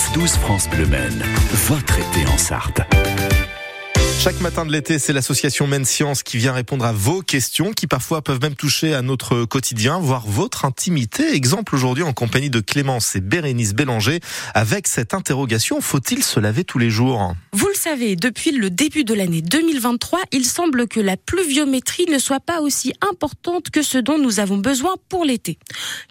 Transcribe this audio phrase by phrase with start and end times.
[0.00, 1.22] 9-12 France Bleu Maine,
[1.66, 2.80] votre été en Sarthe.
[4.18, 7.86] Chaque matin de l'été, c'est l'association Men Science qui vient répondre à vos questions qui
[7.86, 11.34] parfois peuvent même toucher à notre quotidien, voire votre intimité.
[11.34, 14.20] Exemple aujourd'hui en compagnie de Clémence et Bérénice Bélanger
[14.54, 17.34] avec cette interrogation, faut-il se laver tous les jours?
[17.80, 22.60] Savez, depuis le début de l'année 2023, il semble que la pluviométrie ne soit pas
[22.60, 25.58] aussi importante que ce dont nous avons besoin pour l'été.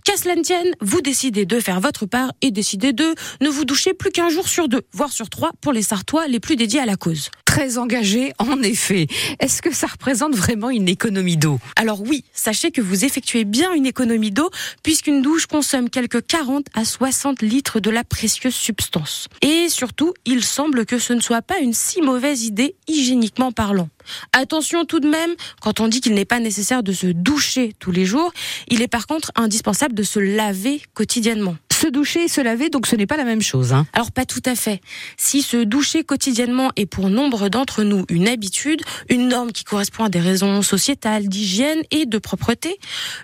[0.03, 0.41] Qu'à cela ne
[0.81, 4.47] vous décidez de faire votre part et décidez de ne vous doucher plus qu'un jour
[4.47, 7.77] sur deux, voire sur trois pour les Sartois les plus dédiés à la cause très
[7.77, 9.07] engagé, en effet.
[9.41, 11.59] Est-ce que ça représente vraiment une économie d'eau?
[11.75, 14.49] Alors oui, sachez que vous effectuez bien une économie d'eau,
[14.81, 19.27] puisqu'une douche consomme quelques 40 à 60 litres de la précieuse substance.
[19.41, 23.89] Et surtout, il semble que ce ne soit pas une si mauvaise idée hygiéniquement parlant.
[24.31, 27.91] Attention tout de même, quand on dit qu'il n'est pas nécessaire de se doucher tous
[27.91, 28.31] les jours,
[28.69, 32.87] il est par contre indispensable de se laver quotidiennement se doucher et se laver, donc
[32.87, 33.73] ce n'est pas la même chose.
[33.73, 33.87] Hein.
[33.93, 34.81] Alors pas tout à fait.
[35.17, 40.03] Si se doucher quotidiennement est pour nombre d'entre nous une habitude, une norme qui correspond
[40.03, 42.77] à des raisons sociétales, d'hygiène et de propreté,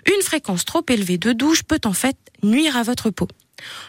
[0.06, 3.28] une fréquence trop élevée de douche peut en fait nuire à votre peau.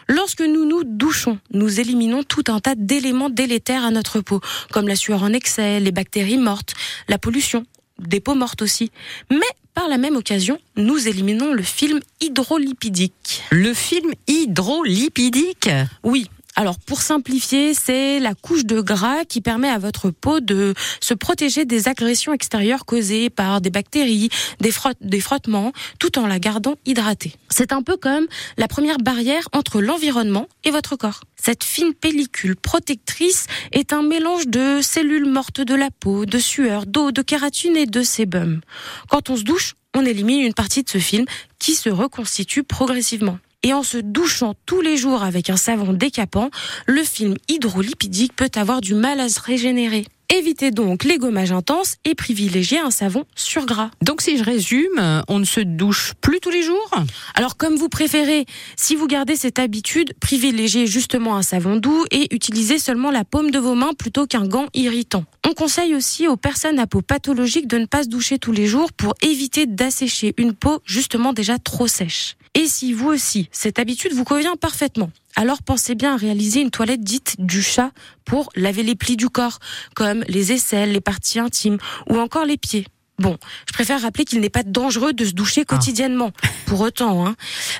[0.08, 4.88] Lorsque nous nous douchons, nous éliminons tout un tas d'éléments délétères à notre peau, comme
[4.88, 6.74] la sueur en excès, les bactéries mortes,
[7.08, 7.64] la pollution,
[7.98, 8.90] des peaux mortes aussi.
[9.30, 9.38] Mais
[9.78, 13.44] par la même occasion, nous éliminons le film hydrolipidique.
[13.52, 15.70] Le film hydrolipidique?
[16.02, 20.74] Oui, alors pour simplifier, c'est la couche de gras qui permet à votre peau de
[21.00, 24.28] se protéger des agressions extérieures causées par des bactéries,
[24.58, 27.36] des, des frottements, tout en la gardant hydratée.
[27.48, 31.20] C'est un peu comme la première barrière entre l'environnement et votre corps.
[31.36, 36.86] Cette fine pellicule protectrice est un mélange de cellules mortes de la peau, de sueur,
[36.86, 38.62] d'eau, de kératine et de sébum.
[39.08, 41.24] Quand on se douche, on élimine une partie de ce film
[41.60, 43.38] qui se reconstitue progressivement.
[43.64, 46.50] Et en se douchant tous les jours avec un savon décapant,
[46.86, 50.06] le film hydrolipidique peut avoir du mal à se régénérer.
[50.32, 53.90] Évitez donc les gommages intenses et privilégiez un savon sur gras.
[54.00, 56.90] Donc si je résume, on ne se douche plus tous les jours?
[57.34, 58.44] Alors comme vous préférez,
[58.76, 63.50] si vous gardez cette habitude, privilégiez justement un savon doux et utilisez seulement la paume
[63.50, 65.24] de vos mains plutôt qu'un gant irritant.
[65.48, 68.66] On conseille aussi aux personnes à peau pathologique de ne pas se doucher tous les
[68.66, 72.36] jours pour éviter d'assécher une peau justement déjà trop sèche.
[72.58, 76.72] Et si vous aussi, cette habitude vous convient parfaitement, alors pensez bien à réaliser une
[76.72, 77.92] toilette dite du chat
[78.24, 79.60] pour laver les plis du corps,
[79.94, 81.78] comme les aisselles, les parties intimes
[82.10, 82.88] ou encore les pieds.
[83.20, 83.36] Bon,
[83.68, 85.76] je préfère rappeler qu'il n'est pas dangereux de se doucher ah.
[85.76, 86.32] quotidiennement.
[86.66, 87.36] Pour autant, hein,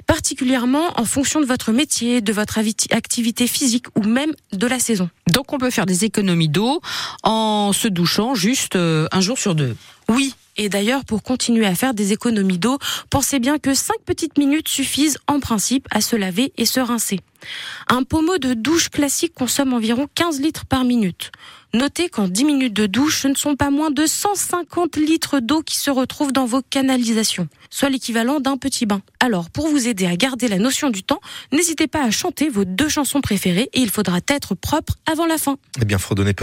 [0.06, 2.60] particulièrement en fonction de votre métier, de votre
[2.90, 5.10] activité physique ou même de la saison.
[5.26, 6.80] Donc on peut faire des économies d'eau
[7.24, 9.76] en se douchant juste euh, un jour sur deux.
[10.08, 12.78] Oui, et d'ailleurs, pour continuer à faire des économies d'eau,
[13.10, 17.20] pensez bien que 5 petites minutes suffisent en principe à se laver et se rincer.
[17.88, 21.30] Un pommeau de douche classique consomme environ 15 litres par minute.
[21.74, 25.62] Notez qu'en 10 minutes de douche, ce ne sont pas moins de 150 litres d'eau
[25.62, 29.02] qui se retrouvent dans vos canalisations, soit l'équivalent d'un petit bain.
[29.20, 31.20] Alors, pour vous aider à garder la notion du temps,
[31.52, 35.36] n'hésitez pas à chanter vos deux chansons préférées et il faudra être propre avant la
[35.36, 35.58] fin.
[35.80, 35.98] Eh bien,